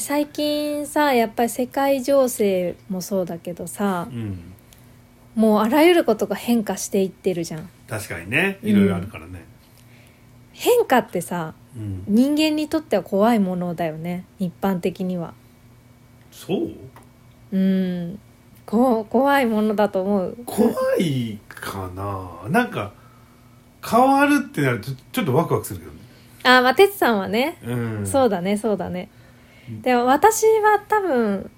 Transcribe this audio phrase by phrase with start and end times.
[0.00, 4.54] で最近さやっぱり世界情勢もそうだけどさうん。
[5.34, 7.68] もうあらゆることが変化していってるじゃん。
[7.86, 8.58] 確かにね。
[8.62, 9.44] いろいろあるからね。
[10.52, 14.24] 変化ってさうん、人間にとっては怖いものだよね。
[14.40, 15.34] 一般的には。
[16.32, 16.70] そう？
[17.52, 18.18] うん。
[18.66, 20.36] こ怖いものだと思う。
[20.46, 22.48] 怖いかな。
[22.48, 22.92] なんか
[23.86, 25.98] 変わるってなるとちょっとワクワクするけどね。
[26.42, 28.06] あまあ哲さんはね、うん。
[28.06, 29.10] そうだねそうだね。
[29.14, 29.19] うん
[29.82, 31.50] でも私は多分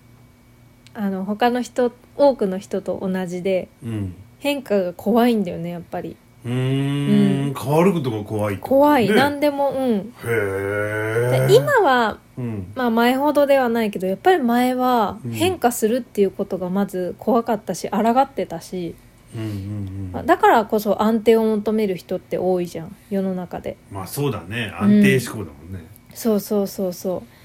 [0.95, 4.15] あの他の人多くの人と同じでうん。
[4.39, 6.17] 変化が怖いんだよねやっぱり。
[6.45, 7.55] うーん。
[7.55, 9.99] 変わることが怖い怖い、ね何でもうん。
[9.99, 12.73] へえで今はうん。
[12.75, 15.31] まあ前ほどではないけどやっぱり前はうん。
[15.33, 18.95] 変化するっていうことがまず怖かったし抗ってたし、
[19.35, 22.95] うんうんうんまあだからこそ安定を求める人って多いじゃん。
[23.11, 23.77] 世の中で。
[23.91, 24.75] まあそうだね。
[24.79, 25.87] 安定志向だもんね。
[26.13, 27.42] そうそうそうそう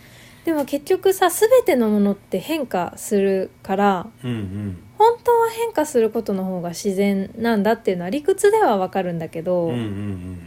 [0.47, 4.83] でも結局さ全てのものって変化するからうんうん。
[4.97, 10.39] 本当は変化することの方が自然なんだっていうのは理屈ではわかるんだけど、うんうんうん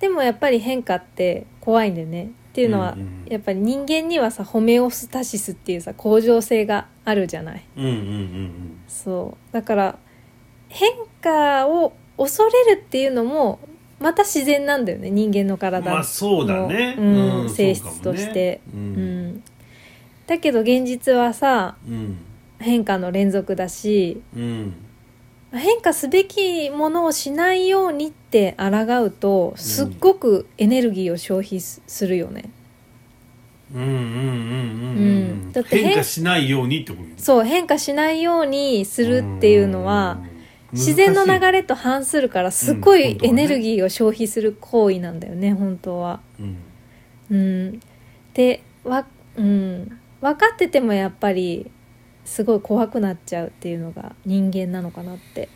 [0.00, 2.24] でもやっぱり変化って怖いんだよね。
[2.24, 7.64] っていうのは、うんうんやっぱり人間にはさホメオスタシスっていうさ向上性があるじゃない。
[7.76, 9.52] うんうんうんそう。
[9.52, 9.98] だから
[10.68, 10.90] 変
[11.22, 13.60] 化を恐れるっていうのも
[14.00, 15.10] また自然なんだよね。
[15.10, 16.96] 人間のうん体の、まあそうだね。
[16.98, 18.62] うんうん性質として。
[18.64, 19.19] そうかもうねん、
[20.30, 22.16] だけど現実はさうん
[22.60, 24.74] 変化の連続だしうん
[25.52, 32.50] 変化すべきものをしないようにって抗うとすっごくエネルギーを消費すするよね、
[33.74, 33.82] うん。
[33.82, 33.88] うん。
[33.88, 33.94] うん。
[33.94, 34.02] うん。
[34.02, 35.48] ううん。
[35.48, 35.52] ん。
[35.52, 40.20] だって変変化しないようにってことそう変化しないようにするっていうのは
[40.72, 40.78] うん。
[40.78, 46.20] 自然の流れと反するからすっごいうん本当はねエネルギーを消費する行為なんだよね本当は。
[46.38, 46.56] いうん。
[47.32, 47.80] うん、
[48.34, 49.04] でわ、
[49.36, 51.70] うん、分かっててもやっぱり
[52.24, 55.48] すごい怖くなっちゃうっていうのが人間なのかなって。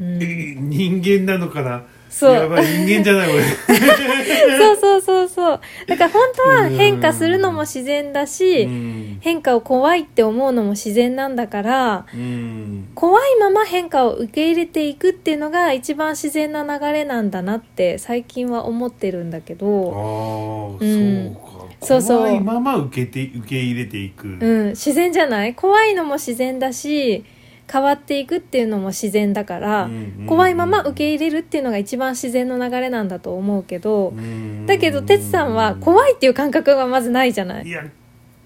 [0.00, 0.26] うん、え
[0.58, 1.84] 人間なのかな？
[2.08, 2.34] そう。
[2.34, 3.42] やばい人間じゃない俺。
[4.58, 5.60] そうそうそうそう。
[5.86, 9.18] だから本当は変化するのも自然だし、うん。
[9.20, 12.88] 変化を怖いって思うのも自然なんだからうん。
[12.94, 21.34] 怖いまま変化を受け入れていくっていうのが一番自然な流れなんだなって最近は思ってるんだけああど、そううん。
[21.34, 21.40] か
[21.82, 22.18] そうそう。
[22.18, 24.28] 怖いまま受けて受け入れていく。
[24.28, 25.54] うん、自然じゃない？
[25.54, 27.24] 怖いのも自然だし
[27.70, 37.66] 変わっていくっていうのも自然だから、うん怖いまま受け入れるっていうのが一番自然の流れなんだと思うけど、うんだけど哲さんは怖いっていう感覚がまずないじゃない？
[37.66, 37.84] いや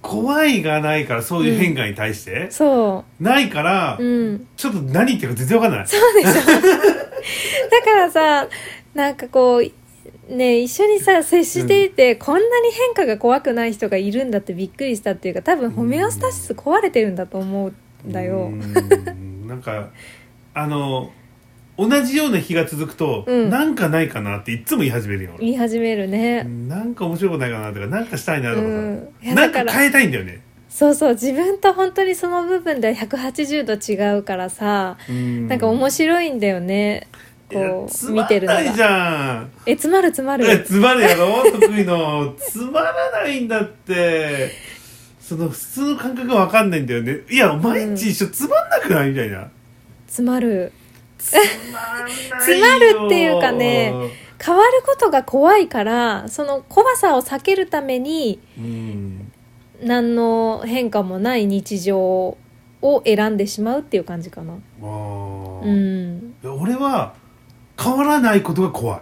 [0.02, 4.46] 怖いがないからそういう変化に対して、そないから、ううん。
[4.56, 5.86] ちょっと何言ってるか全然わかんない。
[5.88, 6.32] そうでしょ。
[7.70, 8.46] だからさ
[8.94, 9.70] なんかこう
[10.28, 19.46] ね一緒にさ接していて、こんなに変化が怖くない人がいるんだってびっくりしたっていうか多分ホメオスタシス壊れてるんだと思うんだよ、うん。
[19.46, 19.90] なんか
[20.54, 21.12] あの
[21.78, 23.50] 同じような日が続くと、うん。
[23.50, 29.08] なんかないかなっていつも言い始めるよ俺言い始めるね、なんか面白いことないかなとかなんかしたいなとかさ、うん。
[29.34, 35.48] なんだか変えたいんだよね、そうそう自分と本当にその部分では180度違うからさ、うん。
[35.48, 37.06] なんか面白いんだよね
[37.48, 39.50] こつう見てるのまんないじがゃん。
[39.66, 40.50] え詰まる詰まる。
[40.50, 41.44] えつまるやろ？
[41.52, 42.34] 得意の。
[42.38, 44.50] つまらないんだって。
[45.20, 47.20] その普通の感覚が分かんないんだよね。
[47.30, 49.10] いや毎日一緒つまんなくない？
[49.10, 49.50] みたいな。
[50.06, 50.72] 詰まる。
[51.18, 51.40] つま
[52.40, 53.92] つまるっていうかね
[54.44, 59.32] 変わることが怖いからその怖さを避けるためにうん。
[59.82, 61.98] 何の変化もない日常
[62.82, 64.54] を選んでしまうっていう感じかな。
[64.80, 64.86] う
[65.70, 66.34] ん。
[66.44, 67.14] 俺は
[67.78, 69.00] 変わらないことが怖い。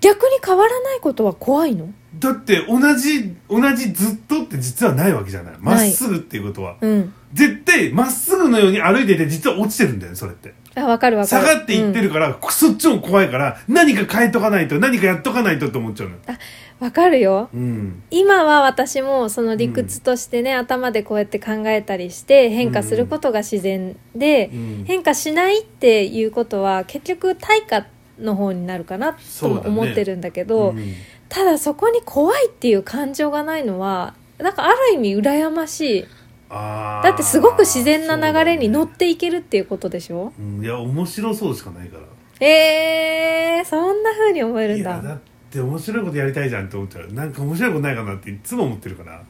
[0.00, 1.88] 逆に変わらないことは怖いの？
[2.18, 5.54] だって同じ同じずっとって実はないわけじゃない。
[5.60, 6.76] まっすぐっていうことは。
[6.80, 7.12] うん。
[7.32, 10.54] 絶対まっすぐのように歩いてて実は落ちてるんだよねそれって。
[10.74, 16.20] あわかるわか下るがっていってるから、そっちも怖いから何か変えとかないと何かやっとかないとって思っちゃうのよ。
[16.28, 16.38] うん
[16.78, 17.48] わかるよ。
[17.54, 18.02] うん。
[18.10, 24.84] 今は私もその理屈としてね、頭でこうやって考えたりして変化することが自然で、うん。
[24.86, 27.86] 変化しないっていうことは結局対価
[28.18, 30.94] の方になるかなとも思ってるんだけどうん。
[31.28, 36.06] ただそこに怖いっていう感情がないのはなんかある意味羨ましい。
[36.48, 40.32] だってすごく自然な流れに乗っていけるっていうことでしょ？
[40.38, 42.04] うんいや面白そうしかないから。
[42.46, 45.02] えー、そんな風に思えるんだ。
[45.02, 45.20] だっ
[45.50, 47.12] て面白いことやりたいじゃんって思っちゃう。
[47.12, 49.22] なんか面白いことないかなっていつも思ってるから。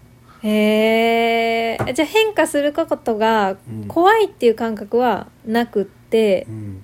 [0.42, 3.88] へえじゃあ変化することがうん。
[3.88, 6.82] 怖いっていう感覚はなくってうん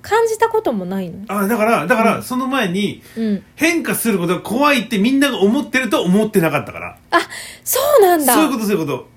[0.00, 1.24] 感じたこともないの？
[1.28, 3.42] あだからだからその前にうん。
[3.56, 6.98] 変化することが怖いってみんなが思ってると思ってなかったから。
[7.64, 8.32] そうなんだ。
[8.34, 9.08] そういうことそういうこと。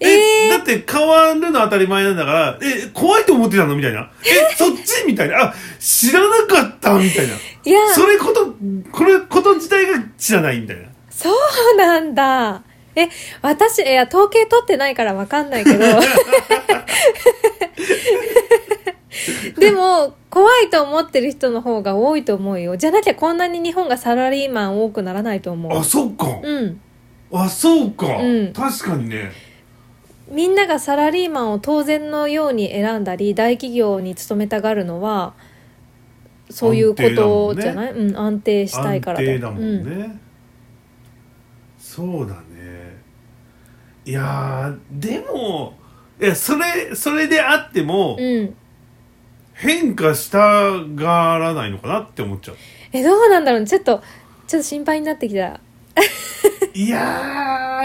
[0.00, 0.48] えー。
[0.50, 4.10] だって変わるの当たり前なんだからえ怖いと思ってたのみたいな。
[4.24, 5.40] え そっちみたいな。
[5.44, 7.34] あ知らなかったみたいな。
[7.64, 7.94] いや。
[7.94, 8.54] それこと
[8.90, 10.82] これこと自体が知らないみたいな。
[11.10, 12.62] そうなんだ。
[12.96, 13.08] え
[13.42, 15.84] 私いや統計取ってないからわかんないけど
[19.58, 22.76] でも怖いと思ってる人の方が多いと思うよ。
[22.76, 26.80] じゃなきゃこんなに日本がサラリーマン多くならないと思あうそっか、うん。
[27.32, 28.52] あそうか、うん。
[28.52, 29.32] 確かにね。
[30.30, 35.34] みんながサラリーマンを当然のように選んだり大企業に勤めたがるのは
[36.50, 39.84] そういうことじゃない、うん、安定したいから安定だもうん。
[39.84, 40.20] ね、
[41.78, 43.02] そうだね。
[44.06, 45.74] いやーでも
[46.20, 48.54] いやそれそれであっても、うん、
[49.54, 50.38] 変化した
[50.94, 52.56] がらないのかなって思っちゃう。
[52.92, 53.66] えどうなんだろうね。
[53.66, 54.02] ちょっと
[54.46, 55.60] ちょっと心配になってきた。
[56.74, 56.98] いや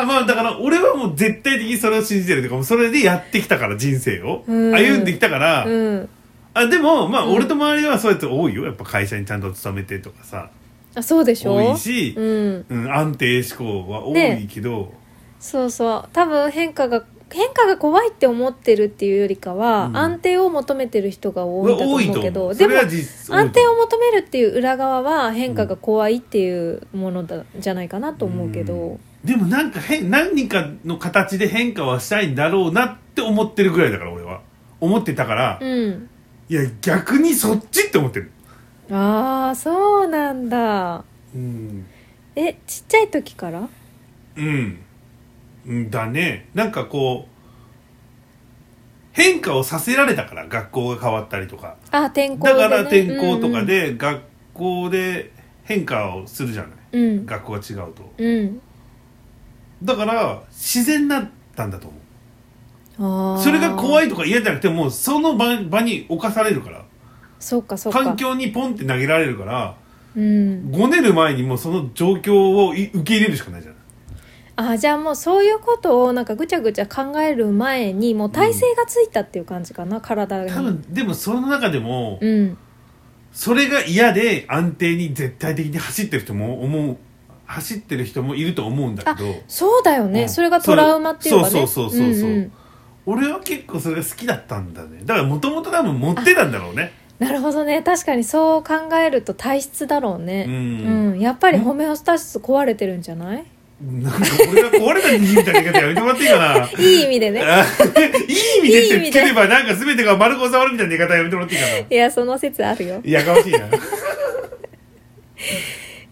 [0.01, 4.73] ーまあだから俺はもう絶対的にそれを信じてるというかもうそれでやってきたから人生を、うん。
[4.73, 6.09] 歩んできたから、うん。
[6.55, 7.35] あでもまあうん。
[7.35, 8.65] 俺と周りはそうやって多いよ。
[8.65, 10.49] やっぱ会社にちゃんと勤めてとかさ。
[10.95, 11.53] あそうでしょ？
[11.53, 12.65] 多いし、うん。
[12.67, 14.91] うん、安定志向は多ねいけど、
[15.39, 16.09] そうそう。
[16.11, 19.97] 多分変化が変化が怖いって思ってるっていうよりかは、うん。
[19.97, 28.99] 安定を求めてる人が多いんだと思うとけどでもれは実安定を求めるっていう裏側は変化が怖いっていうものだ、じゃないかなと思うけど、うん。
[29.23, 34.41] でもなんか変何かの形で変化はしたいんだろうなって思ってるぐらいだから俺は。
[34.81, 36.09] 思ってたから、うん。
[36.47, 38.31] いや逆にそっちって思ってる。
[38.89, 41.03] ああそうなんだ。
[41.35, 41.85] うん。
[42.35, 43.67] えちっちゃい時から？
[44.37, 44.79] うんうん
[45.89, 46.49] だね。
[46.53, 47.39] なんかこう
[49.11, 51.75] 変化をさせられたから学校が変わったりとか。
[51.91, 54.21] あ転校で、ね、だから転校とかで学
[54.53, 55.31] 校で
[55.63, 56.71] 変化をするじゃない。
[56.93, 57.01] うん。
[57.01, 58.13] うん学校が違うと。
[58.17, 58.61] うん。
[59.83, 61.87] だから自然だったんだと
[62.97, 63.41] 思う。
[63.41, 66.83] それが怖いいとか嫌じゃなくてもうその場場に侵されるから。
[67.39, 68.03] そっかそっか。
[68.03, 69.75] 環境にポンって投げられるから
[70.15, 70.71] うん。
[70.71, 73.78] ごねる前にもうその状況をい受け入れるしかないじゃない
[74.61, 82.57] あじゃあもうそういうことをなんかぐちゃぐちゃ考える前にもう体勢がついたっていう感じかな、体に多分でもその中でもうん。
[83.31, 86.97] それが嫌で安定に絶対的に走ってる人も思う
[87.45, 89.35] 走ってる人もいると思うんだけど。
[89.47, 90.29] そうだよね、うん。
[90.29, 91.49] それがトラウマっていうかね。
[91.49, 92.29] そうそうそうそうそう。
[92.29, 92.51] んん。
[93.05, 95.01] 俺は結構それが好きだったんだね。
[95.05, 96.91] だからもともと多分持ってたんだろうね。
[97.19, 97.81] なるほどね。
[97.83, 100.49] 確かにそう考えると体質だろううねん、
[101.11, 103.45] うん、やっぱりホメオスタシス壊れてるんじゃない？
[103.81, 104.19] なんか
[104.51, 106.69] 俺が壊れた人間みたいな言い方やめてもらっていいかな？
[106.83, 107.41] いい意味でね。
[107.41, 107.63] あ
[108.27, 111.77] いい意味でってつければなんか全てが丸く収まるみたいな言い方やめてもらっていいかな？
[111.77, 113.01] いやその説あるよ。
[113.05, 113.59] いやかましいな。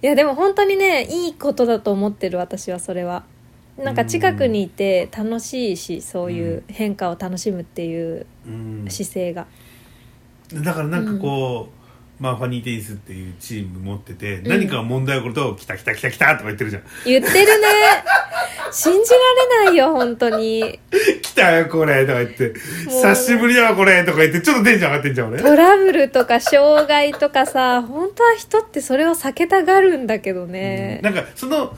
[0.01, 3.23] いやでも本当にねいいことだと思ってる私はそれは。
[3.77, 8.85] なんか近くにいて楽しいしそういう変化を楽しむっていううん。
[8.89, 9.45] 姿勢が。
[10.53, 11.76] だからなんかこう、
[12.19, 14.47] まあファニーテニスっていうチーム持ってて、ん。
[14.47, 16.83] 何か問題起こると「来た来た来た来た」とか言ってるじゃん。
[17.05, 17.67] 言ってるね。
[18.71, 20.79] 信じられないよ本当に
[21.21, 22.53] 「来たよこれ」とか言って
[22.87, 25.41] 「もう久しぶりだわこれ」とか言ってちょっとテンション上がってんじゃん俺。
[25.41, 31.75] トラブルとか障害とかさ本当は人ってそれを避けたがるんだけどね、なんかその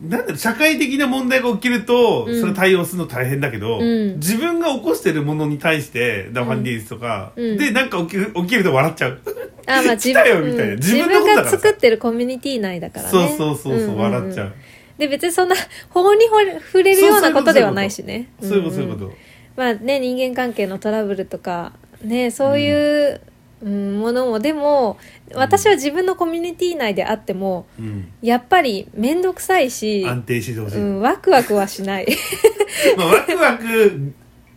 [0.00, 2.40] なんだろう社会的な問題が起きると、うん。
[2.40, 4.16] それ対応するの大変だけど、うん。
[4.16, 7.56] 自分が起こしてるものに対してダファンディースとか、うん。
[7.56, 9.20] でなんか起きる起きると笑っちゃう、
[9.66, 10.72] あまあ自来たよみたいな。
[10.74, 10.78] うん。
[10.78, 13.10] 自分のことだからが作ってるコミュニティ内だからね。
[13.10, 13.98] そうそうそうそう、んんん。
[13.98, 14.54] 笑っちゃう。
[14.98, 15.56] で別にそんな
[15.90, 18.32] 法に触れるようなことではないしね。
[18.40, 19.12] そういうことそういうこと、
[19.56, 21.72] まあね人間関係のトラブルとか
[22.02, 23.20] ねそういう、
[23.62, 24.98] うん、ものもでも
[25.34, 28.12] 私は自分のコミュニティ内であってもうん。
[28.20, 32.06] やっぱり面倒くさいし、安定してほしい、うん、ワクワクはしない。
[32.96, 34.12] まあワクワク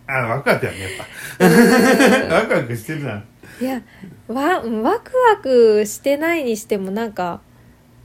[0.07, 2.35] あワクワクやねやっぱ。
[2.35, 3.23] ワクワクしてるな。
[3.61, 3.81] いや
[4.27, 7.41] わうんワクワクしてないにしてもなんか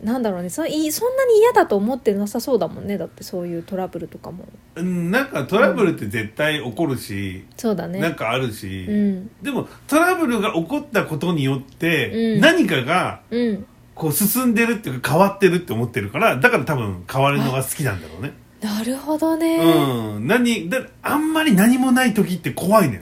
[0.05, 0.51] なんだろうね。
[0.51, 2.99] そいそんなに嫌だと思ってなさそうだもんね。
[2.99, 4.47] だってそういうトラブルとかも。
[4.77, 8.01] うんなんかトラブルって絶対起こるし、そうだね。
[8.01, 9.31] なんかあるし、うん。
[9.43, 12.41] でもトラブルが起こったことによって、うん。
[12.41, 13.67] 何かがうん。
[13.95, 18.35] こう進んでるっていうか変わってるって思ってるからだから多分変わるのが好きなんだろうね。
[18.61, 20.27] なるほどね、うん。
[20.27, 23.01] 何だあんまり何もない時って怖いのよ。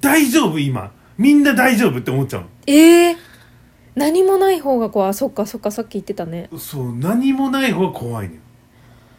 [0.00, 0.90] 大丈夫今。
[1.16, 3.16] みんな大丈夫って思っちゃうええ
[3.94, 5.10] 何もない方が怖い。
[5.10, 6.48] あそっかそっかさっき言ってたね。
[6.52, 8.40] のそう何もない方が怖いのよ。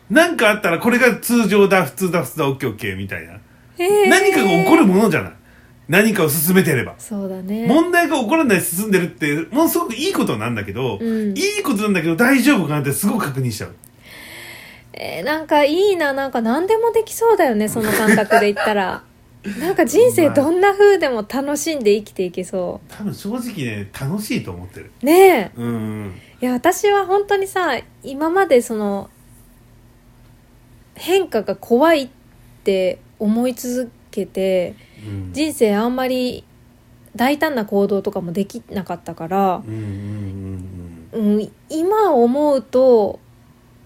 [0.10, 3.40] なんかあったらこれが通常だ普通だ普通だオッケーオッケーみたいな、
[3.78, 5.34] ええ何かが起こるものじゃない。
[5.90, 6.96] 何かを進めてれば。
[6.98, 7.68] そうだね。
[7.68, 11.38] 問題が起こらないで進んでるってものすごくいいことなんだけど、うん。
[11.38, 13.76] いいことなんだけど大丈夫かなってすごく確認しちゃう。
[14.94, 16.14] えーなんかいいな。
[16.14, 19.04] なんか何でもできそうだよねその感覚で言ったら
[19.60, 24.92] なんか人生どんな風でも楽しんで生きていけそ多分正直ね楽しいと思ってる。
[25.02, 25.52] うねえ。
[25.56, 26.16] うんうん。
[26.42, 29.10] いや私は本当にさ今までその
[30.96, 32.10] 変化が怖いっ
[32.64, 35.34] て思い続けてうん。
[35.34, 36.46] 人生あんまり
[37.16, 41.36] 大胆な行動とかもできなかったからう、んうんうん。
[41.36, 43.20] うん、今思うと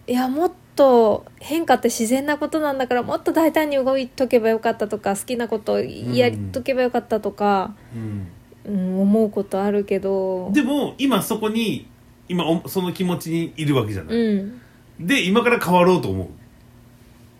[0.05, 8.27] いやもっと変化って自然なことなんだからもっと大胆に動いとけばよかったとか好きなことやりとけばよかったとか、うん。
[8.65, 10.51] うん、思うことあるけど。
[10.53, 11.87] でも今そこに
[12.29, 14.61] 今おその気持ちにいるわけじゃない、うん。
[14.99, 16.27] で今から変わろうと思う。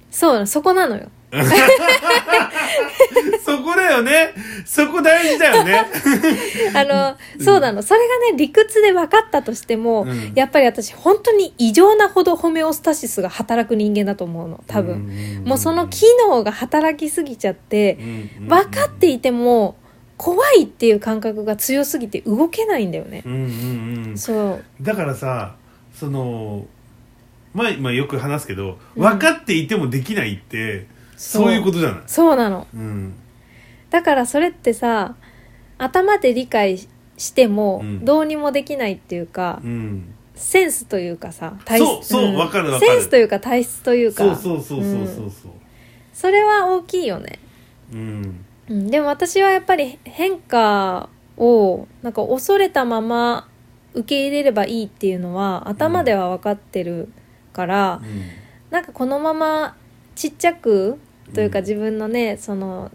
[0.10, 1.10] そうそこなのよ
[3.44, 4.34] そこだよね
[4.66, 5.86] そこ大事だよね
[6.74, 7.82] あの、そうなの。
[7.82, 15.06] それがね、理屈で分かったとしても、うんやっぱり私、本当に異常なほどホメオスタシスが働く人間だと思うの、多分。
[15.06, 17.98] 分もうその機能が働きすぎちゃって、
[18.40, 19.76] 分かっていいても、
[20.18, 23.24] 怖いっていう感覚が強すぎて動けないんだよね。
[23.26, 24.64] うんうんうんそう。
[24.82, 25.56] だからさ
[25.94, 26.66] その
[27.54, 31.52] まあ、まあよく話すけどうん分かっていてもできないって、そう。
[31.52, 32.02] いうことじゃない？
[32.08, 32.66] そうなの。
[32.74, 33.14] うん。
[33.90, 35.16] だからそれってさ、
[35.78, 36.78] 頭で理解
[37.18, 38.06] してもうん。
[38.06, 40.14] どうにもできないっていうか、うん。
[40.36, 42.80] センスというかさ、体そうそうかるわかる。
[42.80, 45.52] センスというか体質というか、そうそうそうそうそうそう。
[46.14, 47.40] それは大きいよね。
[47.92, 48.46] うん。
[48.70, 53.48] うん、でも私はやっぱり変化をなんか恐れたまま
[53.94, 57.10] 受け入れればいいっていうのは頭では分かってる
[57.54, 58.02] から、
[58.70, 59.76] なんかこのまま
[60.16, 61.00] ちっちゃく
[61.34, 62.92] というかうん自分のねその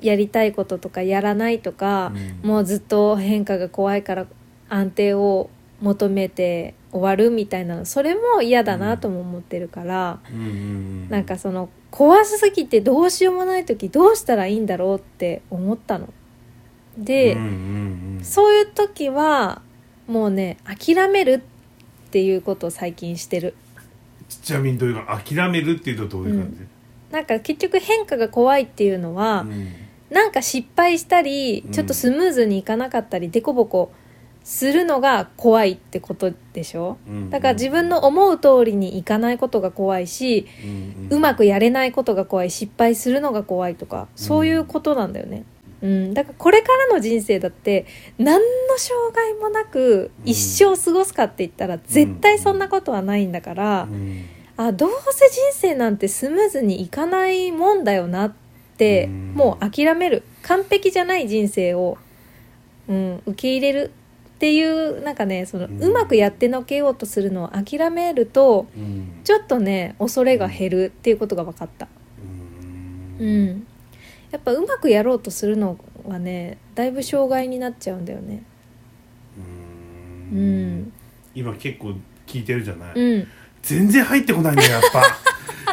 [0.00, 4.26] やりたいこととかやらないとか、うんもうずっと変化が怖いから
[4.68, 10.20] 安定を求めて終わるみたいなのそれも嫌だなとも思ってるから。
[10.30, 16.12] うんなんかその怖すぎてどうしようもない時どうしたらいいんだろうって思ったの。
[16.96, 17.46] で、うんうんう
[18.20, 19.62] んそういう時は
[20.06, 21.42] もうね諦める
[22.06, 23.54] っていうことを最近してる。
[24.28, 26.66] ちなみにどういうか諦めるっていうとどういう感じ、
[27.10, 29.68] なんか結局変化が怖いっていうのは、うん。
[30.10, 31.72] なんか失敗したりうん。
[31.72, 33.92] ちょっとスムーズにいかなかったりデコボコ
[34.42, 36.96] するのが怖いってことでしょ？
[37.06, 37.30] うん。
[37.30, 41.16] だから自分の思う通りにいかないことが怖いし、うん。
[41.16, 45.44] うまくやれないことが怖い失敗するのが怖いとかそういうことなんだよね、
[45.82, 47.86] うん、だからこれからの人生だって
[48.16, 54.24] 何の障害もなく一生過ごすかって言ったら絶対そんなことはないんだから、うん
[54.62, 58.32] あどうせ人生なんてスムーズにいかないもんだよなっ
[58.76, 59.32] て、うん。
[59.34, 60.22] もう諦める。
[60.42, 61.96] 完璧じゃない人生を、
[62.86, 63.90] うん、受け入れる
[64.36, 69.20] っていうなんかねその、ううんまくやってのけようとするのを諦めるとうん。
[69.24, 71.88] ちょっとね恐れが減るっていうことが分かった。
[73.18, 73.46] ううん。
[73.46, 73.66] ん、
[74.30, 78.42] やっぱうまくやろうとするのはねだいぶ障害になっちゃうんだよね。
[80.32, 80.92] ううんん、
[81.34, 81.94] 今結構
[82.26, 83.28] 聞いてるじゃない、うん、
[83.62, 85.18] 全然入ってこないんだよやっぱ。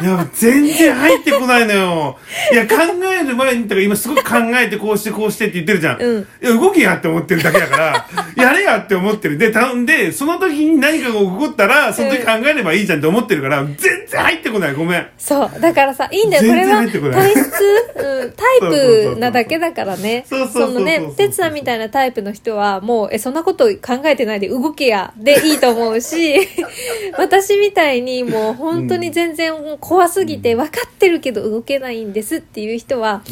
[0.00, 2.18] いや全然入ってこないのよ。
[2.52, 8.06] いや考える前にとか今すごく考えてこうしてこうしてって言ってるじゃん、うん、いや動けやって思ってるだけだから
[8.36, 9.38] やれやって思ってる。
[9.38, 14.74] で頼んでその時に何かが起こったらその時考えればいいじゃんって思ってるから全然入ってこない。
[14.74, 15.06] ごめん。
[15.18, 15.60] そう。
[15.60, 16.48] だからさいいんだよ。
[16.48, 17.48] これは体質、
[17.96, 20.24] うん、タイプなだけだからね。
[20.30, 25.12] そうそうそうそうのね哲さんみたいなタイプの人はもうえそんなこと考えてないで動けや。
[25.16, 26.38] でいいと思うし
[27.18, 33.22] 私みたいにもう本当に全然怖すぎて分かってるけど動けないんですっていう人は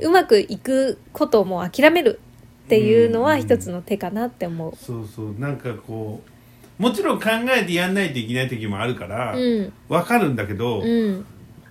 [0.00, 2.20] うまくいくことをもう諦める
[2.64, 4.76] っていうのは一つの手かなって思う。
[4.76, 5.34] そうそう。
[5.38, 6.22] なんかこ
[6.78, 11.26] うもちろん考えてやんないといけない時もあるからうん、わかるんだけどうん、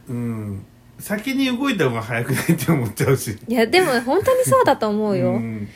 [0.07, 0.65] うん。
[0.99, 3.37] 先に動いた方が早くないって思っちゃうし。
[3.47, 5.33] いやでも本当にそうだと思うよ。
[5.33, 5.67] ん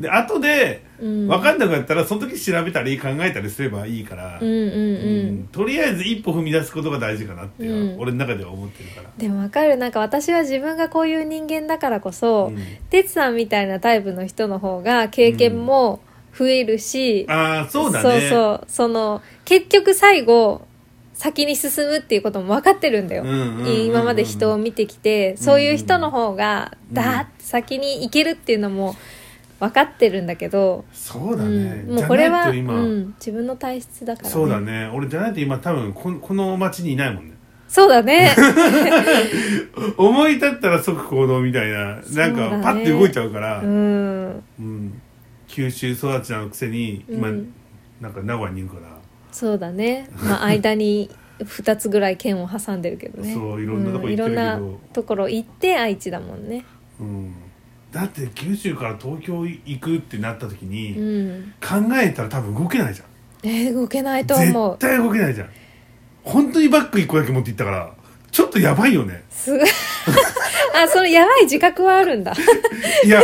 [0.00, 5.28] で後でうん、分かんなくなったらその時調べたり考えたりすればいいから、うんうんうん。
[5.28, 5.48] うん。
[5.50, 8.00] とりあえず一歩踏み出すことが大事かなっていうのは、うん。
[8.00, 9.10] 俺の中では思ってるから。
[9.16, 9.76] でもわかる。
[9.76, 12.58] なんか私は自分がこういう人間だからこそ、うん。
[12.90, 16.00] てつさんみたいなタイプの人の方が経験も
[16.36, 18.20] 増えるし、ああそうだね。
[18.20, 18.64] そうそう。
[18.68, 20.66] その結局最後
[21.14, 28.96] 先に進むっていうことも分かってるんだよ、うんうんうんうん今まで人を見てきてそういう人の方がだーって先に行けるっていうのも
[29.60, 34.90] 分かってるんだけど、そうだうね、ん、もうこれは、今、ん、自分の体質だから、ね、そうだね。
[34.94, 37.34] 俺じゃないと今多分ここの町にいないもんね。
[37.68, 38.34] そうだね。
[39.96, 44.42] 思い立ったら即行動みたいななんかパッて動いちゃうから、うん。
[44.58, 45.00] うん。
[45.46, 47.52] 九州育ちなのくせに今、うん。
[48.00, 48.96] なんか名古屋にいるから、
[49.30, 50.08] そうだね。
[50.24, 53.34] まあ間に2つぐらい県を挟んでるけどね。
[53.34, 54.24] そういろんなとこ行ってるけど。
[54.24, 56.64] うんいろんなところ行って愛知だもんね。
[56.98, 57.34] うん、
[57.92, 61.54] だって九州から東京行くってなった時うに、ん。
[61.60, 63.06] 考えたら多分動けないじゃん。
[63.42, 64.76] えー動けないと思う。
[64.78, 65.48] 絶対動けないじゃん。
[66.22, 67.90] 本当にバッグ1個だけ持って行ったから
[68.30, 69.24] ちょっとやばいよね。
[69.30, 69.68] すごい。
[70.76, 72.32] あそのやばい自覚はあるんだ。
[73.04, 73.22] いや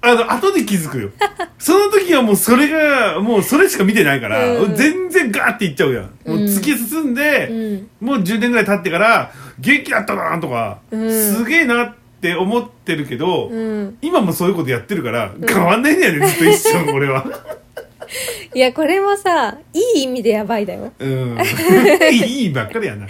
[0.00, 1.10] あの後で気づくよ。
[1.58, 4.74] その時はもうそれがもうそれしか見てないから、うん。
[4.76, 7.48] 全然ガーっていっちゃうやん、もう突き進んで、
[8.00, 8.06] うん。
[8.08, 11.10] もう10年ぐらい経ってから元気だったなとか、うん。
[11.10, 13.98] すげえなって思ってるけど、うん。
[14.02, 17.24] 今もそういうことやってるから変わんないんだよね、ずっと一緒 俺は。
[18.54, 20.92] いやこれもさいい意味でやばいだよ。
[20.98, 21.38] うん。
[22.12, 23.06] いいばっかりやな、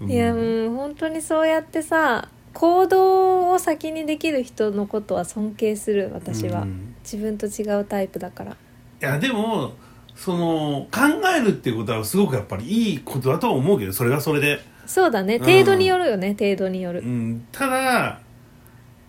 [0.00, 0.10] うん。
[0.10, 6.94] いやもう本当にそうやってさ行動を先にできる人のことは尊敬する私は、うん。
[7.02, 8.52] 自分と違うタイプだから。
[8.52, 8.54] い
[9.00, 9.72] やでも
[10.14, 11.00] その考
[11.34, 15.36] えるっていうことはすごくやっぱりいいことだとは思うけどそれはそれで、そうだね。
[15.36, 15.44] うん。
[15.44, 17.00] 程度によるよね、程度による。
[17.00, 18.18] うん、ただ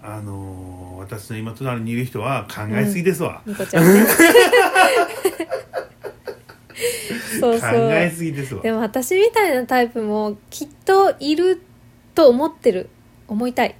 [0.03, 4.05] あのー私の今隣にいる人は考えすぎですわ、ニコちゃんね。
[7.39, 7.91] そう考そう。
[7.91, 8.61] えすぎですわ。
[8.61, 11.59] でも私みたいなタイプもきっといる
[12.13, 12.87] と思ってる。
[13.27, 13.75] 思いたい。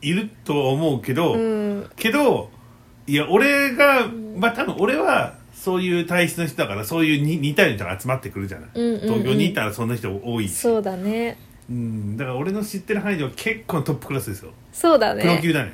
[0.00, 1.90] いると思うけど、うん。
[1.96, 2.50] けど
[3.08, 4.06] いや俺が
[4.36, 9.00] まあ多分俺はそういう体質の人だからそういうに似たような人が集まってくるじゃない、うんうんうん。
[9.00, 10.54] 東京に行ったらそんな人多いし。
[10.54, 11.36] そうだね。
[11.68, 14.52] うん、だから俺の知ってる範囲では結構トップクラスですよ。
[14.72, 15.72] そうだプロね級だね。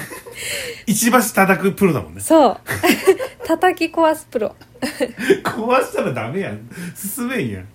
[0.86, 2.20] 一橋叩くプロだもんね。
[2.20, 2.60] そう。
[3.44, 4.54] 叩き壊すプロ。
[5.42, 6.68] 壊したらダメやん。
[6.94, 7.68] 進めんやん。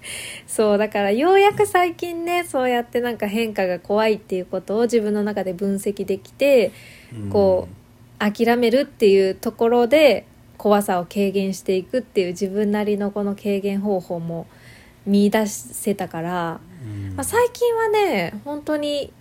[0.48, 6.72] そうだからようやく最近ねそうやってなんか変化が怖いっていうことを自分の中で分析できて
[7.32, 7.82] こう
[8.20, 10.26] 諦めるっていうところで
[10.62, 14.46] 怖さを軽減していくっていう自分なりのこの軽減方法も
[15.08, 19.12] 見出せたから、うん、まあ、最近はね本当に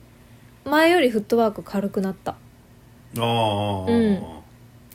[0.66, 2.32] 前よりフットワーク軽くなった。
[2.32, 2.36] あ
[3.16, 4.22] あ、うん。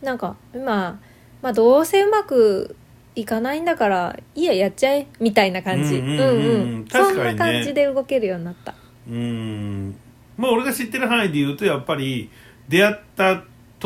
[0.03, 0.99] なんか今、
[1.41, 2.75] まあ、どうせうまく
[3.15, 5.95] いかないんだからいいややっちゃえみたいな感じ。
[5.95, 6.27] うんうんうんう
[6.81, 6.87] ん。
[6.87, 8.75] そんな感じで動けるようになった。
[9.09, 9.95] うん。
[10.37, 12.29] まあ俺が知ってる範囲で言うとやっぱり
[12.69, 13.43] 出会った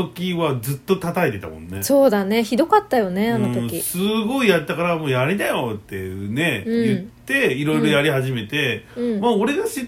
[0.08, 1.84] 時はずっと叩いてたもんね。
[1.84, 2.44] そうだね。
[2.44, 6.84] ひどかったよねあのうん時すごいやったからもうやりだよってね、うん。
[6.86, 9.86] 言っていろいろやり始めて、うん、まあ俺が知っ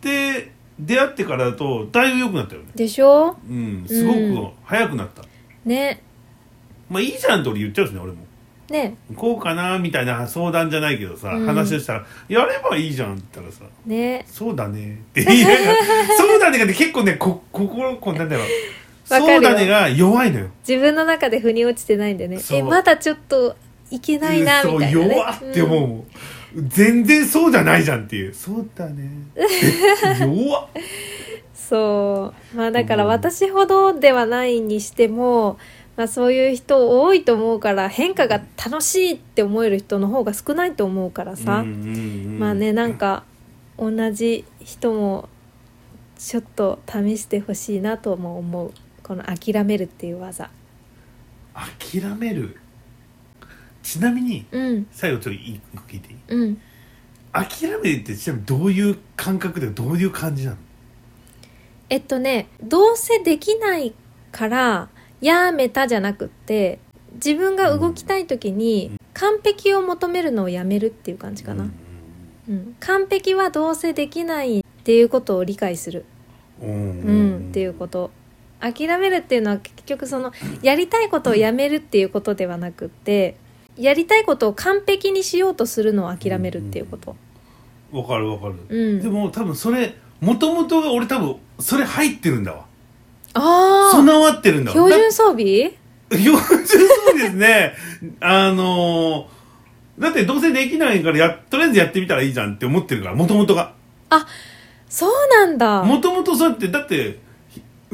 [0.00, 2.68] て出会ってからだとだいぶ良くなったよね。
[2.74, 3.36] でしょ？
[3.48, 5.22] うんすごく早くなった、
[5.64, 6.02] ね。
[6.90, 8.24] まあいいじゃんって俺言っちゃうんですね俺も。
[8.70, 8.96] ね。
[9.14, 11.46] こうかなみたいな相談じゃないけどさ、うん。
[11.46, 15.74] 話をしたら「やればいいじゃん」って言ったらさね「そうだね」って言いながら
[16.16, 18.58] 「そうだね」がね結構ねこ心こうなんだろう「わかるよ
[19.04, 20.46] そうだね」が弱いのよ。
[20.66, 22.38] 自分の中で腑に落ちてないんでね。
[22.38, 22.58] そう。
[22.58, 23.56] えまだちょっと
[23.90, 25.80] いけないなみたいな、ね、そう弱って思う。
[25.80, 26.04] もん、
[26.68, 28.34] 全然そうじゃないじゃんっていう。
[28.34, 29.10] そうだね。
[30.20, 30.68] 弱っ。
[31.54, 32.56] そう。
[32.56, 33.10] まあだからうん。
[33.10, 35.58] 私ほどではないにしても、
[35.96, 41.88] まあ、そういう人多いと思うから変化が楽しいって思える人の方が少ないと思うからさ、うんうんう
[42.36, 42.38] ん。
[42.38, 43.22] まあねなんか
[43.78, 45.28] 同じ人も
[46.18, 48.72] ちょっと試してほしいなとも思う
[49.04, 50.50] この諦めるっていう技。
[51.54, 52.56] 諦める？
[53.82, 54.86] ちなみにうん。
[54.90, 56.18] 最後ちょっと一個聞いていい？
[56.28, 56.60] うん。
[57.32, 60.56] 諦めるってちなみにどういう感覚でどういう感じなの？
[61.90, 63.92] えっとねどうせできない
[64.32, 64.88] から
[65.20, 66.78] やめたじゃなくって
[67.14, 71.70] 自分が動きたい時に完璧を求めるのをやめるっていう感じかな、
[72.48, 72.74] うん。
[72.80, 76.04] 完璧はどうせできないっていうことを理解する、
[76.60, 76.70] うん。
[76.70, 77.48] うん。
[77.50, 78.10] っていうこと
[78.72, 83.36] 諦めるっていうのは結局そのやりたいことをやめるっていうことではなくって
[83.76, 87.16] やりたいことを完璧にしようとするのを諦めるっていうこと。
[87.92, 89.02] わかるわかる、うん。
[89.02, 92.64] でも多分それもともとが俺多分それ入ってるんだわ。
[93.34, 94.74] ああ備わってるんだわ。
[94.74, 95.72] 標準装備？
[96.08, 97.74] だ 標準そうですね。
[98.20, 99.34] あのー
[99.96, 103.74] だってどうせできないからやとりあえずやってみたらいいじゃんって思ってるからもともとが
[104.88, 105.82] そうなんだ。
[105.82, 107.18] もともとそうやってだってひ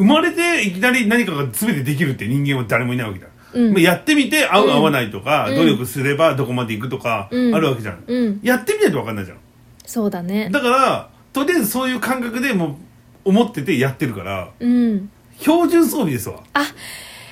[0.00, 3.72] 生まれていきなり何かが全てできるって人間は誰もいないわけだ、うん。
[3.74, 4.72] まあやってみて合ううん。
[4.72, 5.56] 合わないとか、うん。
[5.56, 7.60] 努力すればどこまで行くとかあうん。
[7.60, 8.40] るわけじゃん、うん。
[8.42, 9.38] やってみないと分かんないじゃん。
[9.84, 10.48] そうだね。
[10.50, 12.78] だからとりあえずそういう感覚でも
[13.24, 15.10] う思っててやってるからうん。
[15.38, 16.40] 標準装備ですわ。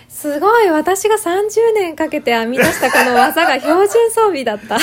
[0.09, 0.69] すごい。
[0.69, 4.79] 私が30年かけて編み出したこの技が 標準装備だった。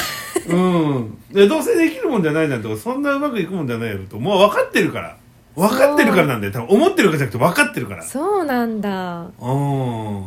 [0.47, 1.17] うん。
[1.31, 4.17] でどうせできるもんじゃないなんてそんなうまくいくもんじゃないよと。
[4.17, 5.17] もう分かってるから
[5.55, 6.53] 分かってるからなんだよ。
[6.53, 8.03] 多分思ってるかじゃなくて分かってるから。
[8.03, 9.31] そうなんだ。
[9.39, 10.25] うん。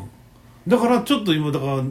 [0.66, 1.84] だからちょっと今だから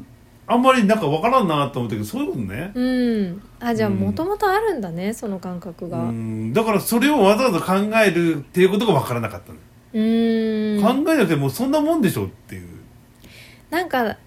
[0.50, 2.72] あんまりなんか分からんなと思ったけどそういうことね。
[2.74, 3.42] うん。
[3.60, 3.96] あじゃあうん。
[3.96, 6.00] もともとあるんだねその感覚が。
[6.00, 6.54] ううん。
[6.54, 11.06] だからそれをわざわざ考えるっていうことが分からなかったの、ーん。
[11.06, 12.68] 考えなくてもうそんなもんでしょっていう。
[13.70, 14.18] なんか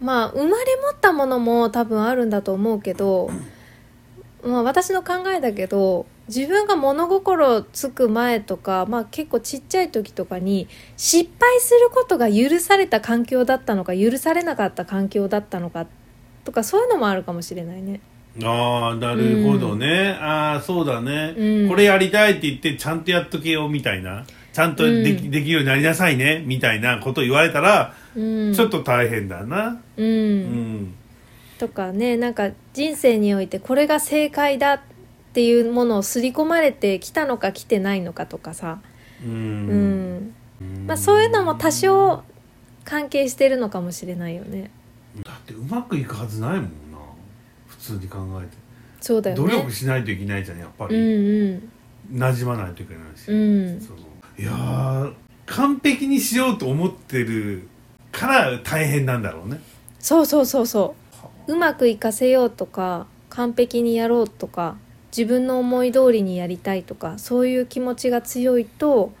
[0.00, 3.30] まあ生まれ持ったものも多分あるんだと思うけど、
[4.42, 15.86] まあ、私の考えだけど自分が物心つく前とか、まあ、結構ちっちゃい時とかに失敗することが許された環境だったのか許されなかった環境だったのか
[16.44, 18.00] とかそういうのもあるかもしれないね。
[18.42, 21.68] ああなるほどね、ああそうだね、うん。
[21.70, 24.26] これやりたいって言ってちゃんとやっとけよみたいな。
[24.52, 25.30] ちゃんとでき,、うん。
[25.30, 29.80] できるようになりなさいねみたいなこと言われたら、うん、ちょっと大変だな。
[29.96, 30.06] うん。
[30.06, 30.94] うん。
[31.58, 34.95] とかねなんか人生においてこれが正解だって
[35.42, 38.80] いうものを刷り込まれてきたのか来てないのかとかさ、
[39.24, 40.16] ううん。
[40.16, 40.34] ん、
[40.86, 42.22] まあ、そういうのも多少
[42.84, 44.70] 関係してるのかもしれないよね。
[45.24, 46.68] だってうまくいくはずないもんな。
[47.66, 48.56] 普通に考えて、
[49.00, 49.42] そうだよね。
[49.42, 51.70] 努力しないといけないじゃんやっぱうんり、うん。
[52.12, 53.34] 馴染まないといけないし、う
[53.76, 53.80] ん。
[53.80, 53.98] その
[54.38, 55.12] いやー
[55.46, 57.68] 完璧にしようと思ってる
[58.12, 59.60] から大変なんだろうね。
[59.98, 60.94] そうそうそうそ
[61.48, 61.52] う。
[61.52, 64.76] うまくいかせようとか完璧にやろうとか
[65.16, 69.12] 自分の思い通りにやりたいとかそういう気持ちが強いと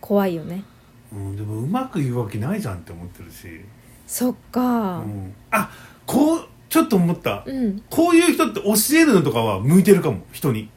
[0.00, 0.64] 怖いよね。
[1.12, 3.60] うん、でもうまくいくわけないじゃんって思ってるし、
[4.06, 4.98] そっか。
[4.98, 5.70] うん、あ
[6.06, 7.42] こうちょっと思った。
[7.44, 7.82] うん。
[7.90, 10.70] こういう人って教えるのとかは向いてるかも人に。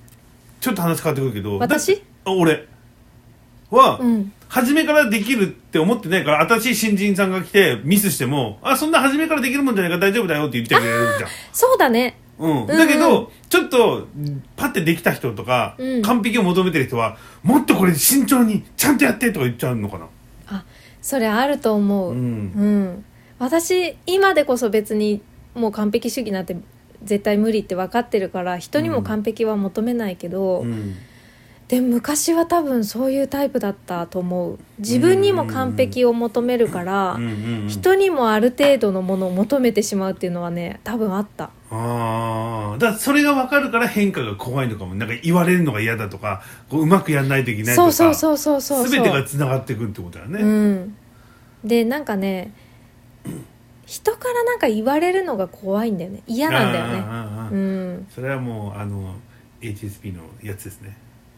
[0.60, 1.60] ちょっと話変わってくるけど。
[1.60, 2.02] 私？
[2.26, 2.67] 俺。
[3.69, 4.34] は、うん。
[4.48, 11.30] 初めからできるって思ってないから新しい新人さんが来てミスしてもあそんな初めからできるもんじゃないから大丈夫だよって言ってくれるじゃん。
[11.52, 12.67] そうだねうん、ん。
[12.67, 14.08] だけど、ちょっと
[14.56, 16.02] パッてできた人とか、うん。
[16.02, 20.08] 完璧を求めてる人はもっとこれ慎重にちゃんとやってとか言っちゃうのかな。
[21.04, 22.84] それあると思う、ううん。
[22.86, 23.06] ん
[23.38, 25.22] 私今でこそ別に
[25.54, 26.56] もう完璧主義なんて
[27.04, 30.96] 絶対無理って分かってるから人にも完璧は求めないけど、うん。
[31.67, 34.60] でも昔は多分そういうタイプだったと思う。
[34.80, 37.24] 自分にも完璧を求めるから、うん。
[37.24, 37.30] うん。
[37.63, 37.67] うん。
[37.67, 44.94] 人にもある程度のものを求めてしまうっていうのはね多分あったああだからそれが分かるから変化が怖いのかも。
[44.96, 48.84] なんか言われるのが嫌だとかこううまくやんないといけないとかそうそうそうそうそう。
[48.84, 50.96] そう全てがつながってくるってことだよね、うん。
[51.64, 52.54] でなんかね
[53.86, 56.22] 人からなんか言われるのが怖いんだよね。
[56.28, 56.94] 嫌なんだよね。
[56.94, 57.54] あーあーあー。
[57.54, 58.08] うん。
[58.10, 59.16] それはもうあの
[59.62, 60.96] HSP のやつですね。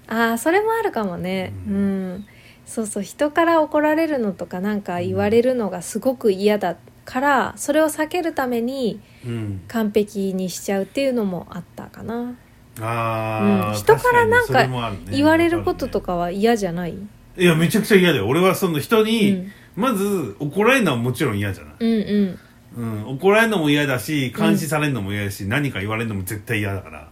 [0.08, 1.54] ああそれもあるかもね。
[1.68, 2.26] ううんん、
[2.66, 9.62] そうそう人から怒られるのとかなんか言われるのがすごく嫌だからそれを避けるためにうん。
[9.68, 12.36] 完璧にしちゃうっていうのもあったかな、
[12.80, 13.74] ああ、うん。
[13.76, 14.68] 人からなんか
[15.10, 16.96] 言われることとかかは嫌じゃない、
[17.38, 18.28] いやめちゃくちゃ嫌だよ。
[18.28, 22.40] 俺はその人うに、ん、まず怒られるのはもちろん嫌じゃない、うん
[22.78, 22.84] うん。
[22.84, 27.08] うん、怒られるのも嫌だし監視されるのも嫌だし、何か言われるのも絶対嫌だから。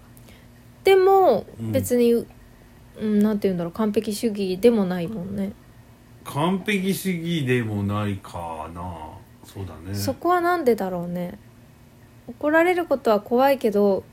[0.84, 1.72] でもうん。
[1.72, 2.26] 別に、う
[3.06, 3.74] ん、なんて言うんだろう。
[3.74, 5.54] 完璧主義でもないもんね、
[6.26, 8.82] 完璧主義でもないかな
[9.54, 9.96] そうだね。
[9.96, 11.38] そこはなんでだろうね。
[12.28, 14.04] 怒られることは怖いけど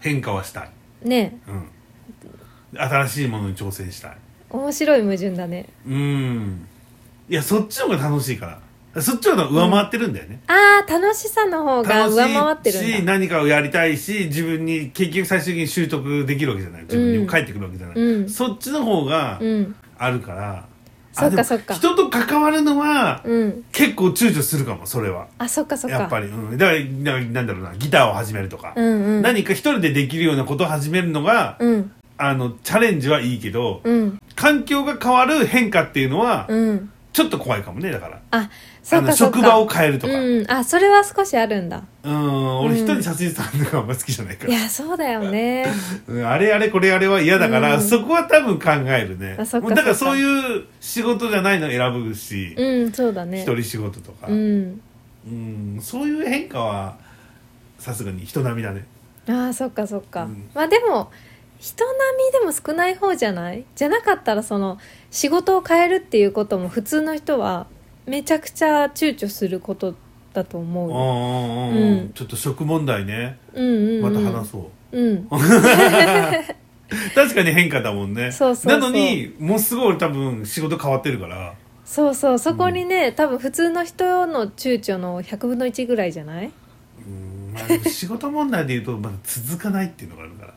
[0.00, 1.38] 変化はしたい、ね。
[1.48, 1.68] うん、
[2.78, 4.16] 新しいものに挑戦したい。
[4.50, 5.66] 面白い矛盾だね。
[5.86, 6.66] うん。
[7.28, 8.60] いやそっちの方が楽しいか
[8.94, 9.02] ら。
[9.02, 16.82] そっちの方が上回ってるんだよね、ああ楽しさの方が上回ってる楽し何かをやりたいし自分に結局最終的に習得できるわけじゃない。
[16.82, 18.28] 自分にも返ってくるわけじゃない、うん。
[18.28, 19.74] そっちの方がうん。
[19.98, 20.68] あるから、
[21.14, 21.74] そっかそっか。
[21.74, 23.64] 人と関わるのはうん。
[23.72, 25.28] 結構躊躇するかもそれは。
[25.38, 25.98] あそっかそっか。
[25.98, 29.22] やっぱり、うん、だからななんだろうなギターを始めるとか、うんうん。
[29.22, 31.92] 何か一人でできるようなことを始めるのが、うん。
[32.16, 34.18] あのチャレンジはいいけど、うん。
[34.34, 36.90] 環境が変わる変化っていうのは、うん。
[37.12, 38.20] ちょっと怖いかもねだから。
[38.32, 38.48] あそ
[38.90, 40.38] あの職場を変えるとか、うん。
[40.40, 41.82] うんあそれは少しあるんだ。
[42.04, 42.76] 俺うん。
[42.76, 45.66] 一人写真さんとかあんま好きじゃないかいら、やそうだよね。
[46.06, 47.82] うんあれあれこれあれは嫌だから、うん。
[47.82, 49.36] そこは多分考えるね。
[49.38, 53.40] あそっかもうだからそっかそういう仕事じゃないの選ぶし、うんそうだね。
[53.42, 54.80] 一人仕事とか、うん。
[55.26, 56.96] うんそういう変化は
[57.78, 58.84] さすがに人並みだね。
[59.28, 60.50] ああそっかそっか、うん。
[60.54, 61.10] まあでも
[61.58, 63.64] 人並みでも少ない方じゃない？
[63.74, 64.78] じゃなかったらその
[65.10, 67.66] 仕事を変えるっていうことも普通の人は
[68.06, 69.94] めちゃくちゃ躊躇すること
[70.32, 70.90] だと思う。
[70.90, 71.72] よああ、う
[72.06, 72.12] ん。
[72.14, 73.38] ちょっと食問題ね。
[73.54, 75.28] うんうん、うん、また話そう、うん。
[77.14, 78.30] 確かに変化だもんね。
[78.30, 81.54] そうそうなのにもうすごい俺多分仕事変わってるから。
[81.84, 82.38] そうそう。
[82.38, 86.50] そこにね、多分普通の人の躊躇の100分の1ぐらいじゃない？
[87.06, 87.52] うん。
[87.54, 90.54] まあ仕事問題で言うとまだ続かないっていうのがあるから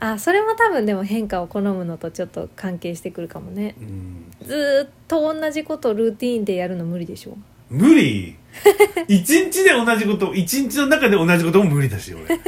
[0.00, 3.74] あそれも多分でも変化を好むのとちょっと関係してくるかもね。
[3.80, 4.32] うん。
[4.46, 7.36] ずーっと同じことをルーティーンでやるの無理でしょ。
[7.68, 8.36] 無理？
[9.08, 12.38] 一日で同じこと一日の中で同じことも無理だし俺。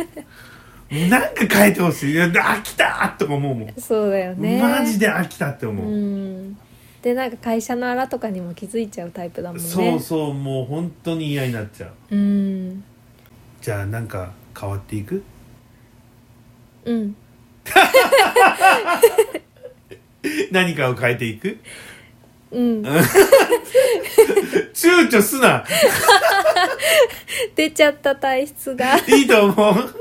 [1.09, 2.13] なんか変えてほしい。
[2.13, 4.61] いや飽きたとか思うもん、そうだよね。
[4.61, 6.57] マジで飽きたってう思う、ん。
[7.03, 9.69] でなんか会社のあらとかにも気づいちゃうタイプだもんね。
[9.69, 12.15] そうそうもう本当に嫌になっちゃう。
[12.15, 12.85] うん。
[13.61, 15.23] じゃあなんか変わっていく？
[16.85, 17.17] うん
[20.51, 21.57] 何かを変えていく？
[22.53, 22.83] うん。
[22.83, 23.03] 躊
[25.09, 25.65] 躇すな。
[27.55, 28.97] 出ちゃった体質が。
[29.07, 29.95] いいと思う